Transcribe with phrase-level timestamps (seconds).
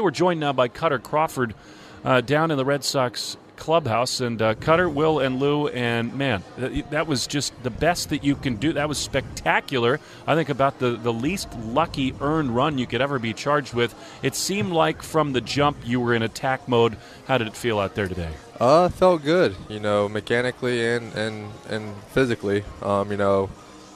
[0.00, 1.54] We're joined now by Kutter Crawford
[2.04, 4.20] uh, down in the Red Sox clubhouse.
[4.20, 8.34] And uh, Kutter, Will, and Lou, and man, that was just the best that you
[8.34, 8.72] can do.
[8.72, 10.00] That was spectacular.
[10.26, 13.94] I think about the, the least lucky earned run you could ever be charged with.
[14.22, 16.96] It seemed like from the jump you were in attack mode.
[17.26, 18.30] How did it feel out there today?
[18.58, 22.64] Uh, felt good, you know, mechanically and and and physically.
[22.82, 23.50] Um, you know,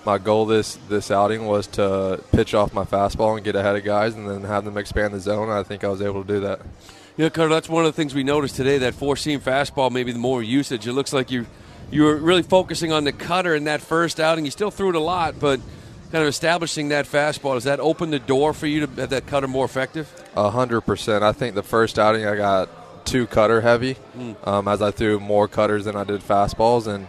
[0.05, 3.85] my goal this this outing was to pitch off my fastball and get ahead of
[3.85, 5.51] guys, and then have them expand the zone.
[5.51, 6.61] I think I was able to do that.
[7.17, 8.79] Yeah, Kutter, that's one of the things we noticed today.
[8.79, 10.87] That four seam fastball, maybe the more usage.
[10.87, 11.47] It looks like you
[11.91, 14.45] you were really focusing on the cutter in that first outing.
[14.45, 15.61] You still threw it a lot, but
[16.11, 19.27] kind of establishing that fastball does that open the door for you to have that
[19.27, 20.13] cutter more effective?
[20.37, 21.25] A hundred percent.
[21.25, 22.69] I think the first outing I got
[23.07, 24.35] too cutter heavy, mm.
[24.47, 27.07] um, as I threw more cutters than I did fastballs, and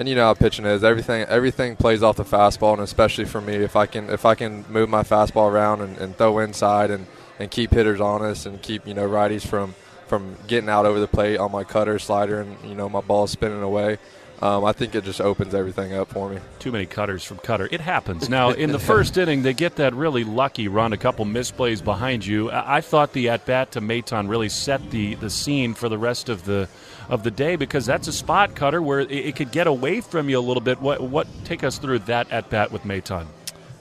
[0.00, 0.82] and you know how pitching is.
[0.82, 4.34] Everything everything plays off the fastball, and especially for me, if I can if I
[4.34, 7.06] can move my fastball around and, and throw inside and
[7.38, 9.74] and keep hitters honest and keep you know righties from
[10.06, 13.26] from getting out over the plate on my cutter slider and you know my ball
[13.26, 13.98] spinning away.
[14.42, 16.38] Um, I think it just opens everything up for me.
[16.58, 17.68] Too many cutters from Kutter.
[17.70, 18.30] It happens.
[18.30, 22.24] Now, in the first inning, they get that really lucky run, a couple misplays behind
[22.24, 22.50] you.
[22.50, 26.28] I thought the at bat to Maton really set the, the scene for the rest
[26.30, 26.68] of the
[27.10, 30.28] of the day because that's a spot Kutter where it, it could get away from
[30.28, 30.80] you a little bit.
[30.80, 33.26] What what take us through that at bat with Maton?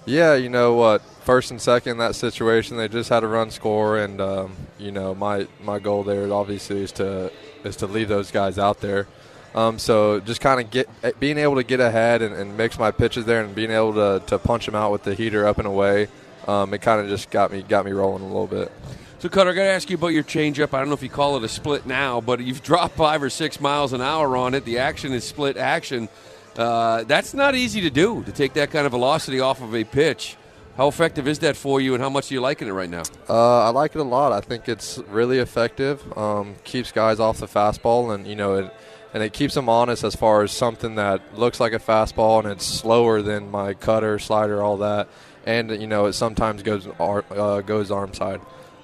[0.05, 1.01] Yeah, you know what?
[1.23, 5.15] First and second, that situation, they just had a run score, and um, you know
[5.15, 7.31] my my goal there obviously is to
[7.63, 9.07] is to leave those guys out there.
[9.55, 12.77] Um, so just kind of get eh, being able to get ahead and, and, mix
[12.77, 15.57] my pitches there, and being able to, to punch them out with the heater up
[15.57, 16.07] and away,
[16.47, 18.71] um, it kind of just got me got me rolling a little bit.
[19.19, 20.73] So, Kutter, I got to ask you about your changeup.
[20.73, 23.29] I don't know if you call it a split now, but you've dropped five or
[23.29, 24.63] six miles an hour on it.
[24.63, 26.07] The action is split action.
[26.55, 29.83] Uh, that's not easy to do to take that kind of velocity off of a
[29.83, 30.37] pitch.
[30.77, 33.03] How effective is that for you, and how much are you liking it right now?
[33.27, 34.31] Uh, I like it a lot.
[34.31, 36.01] I think it's really effective.
[36.17, 38.73] Um, keeps guys off the fastball, and you know, it,
[39.13, 42.51] and it keeps them honest as far as something that looks like a fastball and
[42.51, 45.07] it's slower than my cutter, slider, all that.
[45.45, 48.41] And you know, it sometimes goes uh, goes arm side.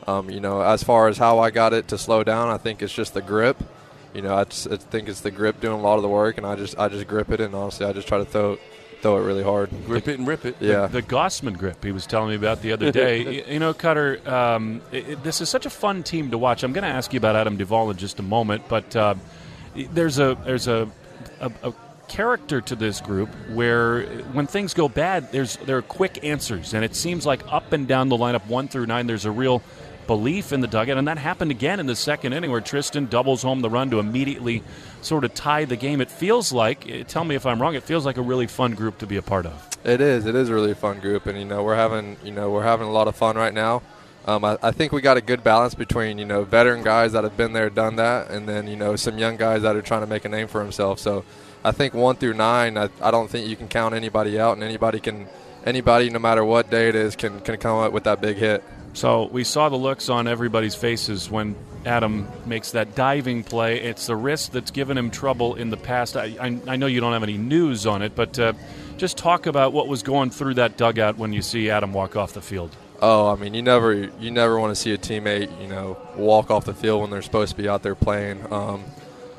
[0.08, 2.82] Um, you know, as far as how I got it to slow down, I think
[2.82, 3.58] it's just the grip
[4.16, 6.38] you know, I, just, I think it's the grip doing a lot of the work,
[6.38, 8.58] and I just I just grip it, and honestly, I just try to throw
[9.02, 9.70] throw it really hard.
[9.86, 10.56] Grip it and rip it.
[10.62, 10.88] Yeah.
[10.88, 13.46] The, the Gausman grip he was telling me about the other day.
[13.52, 16.64] you know, Kutter, um, it, it, this is such a fun team to watch.
[16.64, 19.16] I'm going to ask you about Adam Duvall in just a moment, but uh,
[19.76, 20.90] there's a there's a,
[21.40, 21.74] a, a
[22.08, 24.04] character to this group where
[24.34, 27.88] when things go bad, there's there are quick answers, and it seems like up and
[27.88, 29.62] down the lineup, one through nine, there's a real
[30.08, 33.42] belief in the dugout, and that happened again in the second inning where Triston doubles
[33.42, 34.64] home the run to immediately
[35.02, 36.00] sort of tie the game.
[36.00, 38.74] It feels like, eh, tell me if I'm wrong, it feels like a really fun
[38.74, 39.68] group to be a part of.
[39.84, 40.26] It is.
[40.26, 42.88] It is a really fun group, and you know we're having you know we're having
[42.88, 43.82] a lot of fun right now.
[44.28, 47.24] Um, I, I, think we got a good balance between you know veteran guys that
[47.24, 50.02] have been there, done that, and then you know some young guys that are trying
[50.02, 51.04] to make a name for themselves.
[51.04, 51.24] So
[51.64, 54.64] I think one through nine, I, I don't think you can count anybody out, and
[54.64, 55.28] anybody can
[55.64, 58.64] anybody, no matter what day it is, can can come up with that big hit.
[58.94, 61.56] So we saw the looks on everybody's faces when
[61.86, 63.82] Adam makes that diving play.
[63.82, 66.18] It's the wrist that's given him trouble in the past.
[66.18, 68.54] I, I, I know you don't have any news on it, but uh,
[68.98, 72.34] just talk about what was going through that dugout when you see Adam walk off
[72.34, 72.76] the field.
[73.02, 76.50] Oh, I mean, you never you never want to see a teammate, you know, walk
[76.50, 78.52] off the field when they're supposed to be out there playing.
[78.52, 78.86] Um,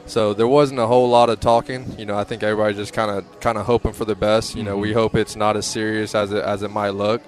[0.06, 1.99] so there wasn't a whole lot of talking.
[1.99, 4.55] You know, I think everybody's just kind of kind of hoping for the best.
[4.55, 4.83] You know, mm-hmm.
[4.83, 7.22] we hope it's not as serious as it as it might look.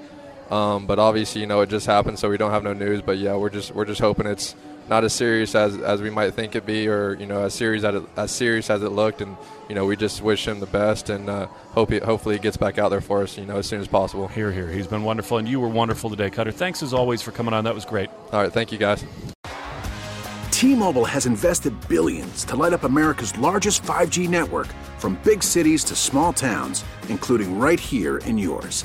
[0.50, 3.02] Um, but obviously, you know, it just happened, so we don't have no news.
[3.02, 4.54] But yeah, we're just we're just hoping it's
[4.88, 7.84] not as serious as, as we might think it be, or you know, as serious
[7.84, 9.20] as it, as serious as it looked.
[9.20, 9.36] And
[9.68, 12.56] you know, we just wish him the best, and uh, hope he, hopefully he gets
[12.56, 14.28] back out there for us, you know, as soon as possible.
[14.28, 16.52] Here, here, he's been wonderful, and you were wonderful today, Kutter.
[16.52, 17.64] Thanks as always for coming on.
[17.64, 18.10] That was great.
[18.32, 19.04] All right, thank you guys.
[20.50, 24.66] T-Mobile has invested billions to light up America's largest 5G network,
[24.98, 28.84] from big cities to small towns, including right here in yours.